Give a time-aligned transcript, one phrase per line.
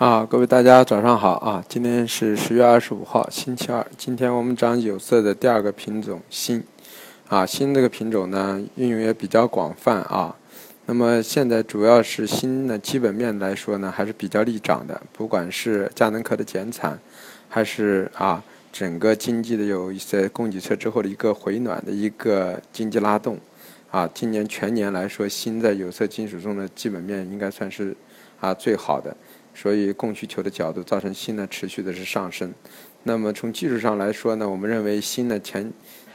[0.00, 1.62] 啊，各位大家早上好啊！
[1.68, 3.86] 今天是十月二十五号，星期二。
[3.98, 6.62] 今天我们讲有色的第二个品种锌，
[7.28, 10.34] 啊，锌这个品种呢运用也比较广泛啊。
[10.86, 14.98] 那么现在主要是锌的基本面来说呢，还是比较利涨的。
[15.12, 16.98] 不管是佳能科的减产，
[17.50, 18.42] 还是啊
[18.72, 23.38] 整个经济的有一些供给侧之后的一个回暖的一个经济拉动，
[23.90, 27.94] 啊，今年全年来说，锌在有色金属中的基本面应该算是
[28.40, 29.14] 啊最好的。
[29.54, 32.52] 所以供需求的角度造成锌呢持续的是上升。
[33.04, 35.72] 那么从技术上来说呢，我们认为锌呢前，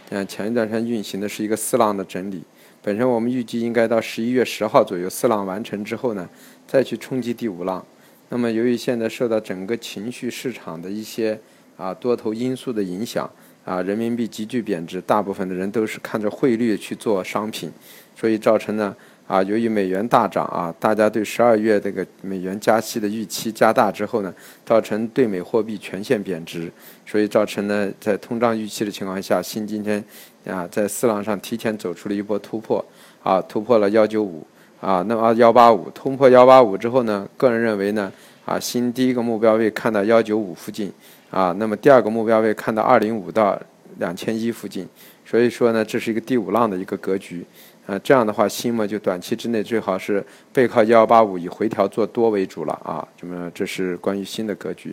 [0.10, 2.44] 呃前一段时间运行的是一个四浪的整理。
[2.82, 6.30] 本身我们预计应该到十一月十号左右四浪完成之后呢，
[6.68, 7.84] 再去冲击第五浪。
[8.30, 11.40] 那么由于现在受到整个情绪市场的一些
[11.78, 13.30] 啊多头因素的影响，
[13.64, 17.72] 啊人民币急剧贬值，大部分的人都是看着汇率去做商品，
[18.16, 18.96] 所以造成呢。
[19.28, 24.32] 啊，由于美元大涨啊，大家对十二月这个美元加息的预期加大之后呢，
[24.64, 26.72] 造成对美货币全线贬值，
[27.08, 30.04] 所以造成呢，在通胀预期的情况下，新今天
[30.48, 32.86] 啊在四浪上提前走出了一波突破，
[33.24, 34.46] 啊突破了幺九五
[34.80, 38.12] 啊，那么幺八五突破幺八五之后呢，个人认为呢，
[38.46, 40.94] 啊新第一个目标位看到幺九五附近，
[41.32, 43.60] 啊那么第二个目标位看到二零五到
[44.00, 44.88] 两千一附近，
[45.26, 47.46] 所以说呢，这是一个第五浪的一个格局。
[47.86, 53.08] 啊，这样的话，新嘛就短期之内最好是背靠幺八五以回调做多为主了啊。
[53.22, 54.92] 那么这是关于新的格局。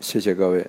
[0.00, 0.64] 谢谢各位。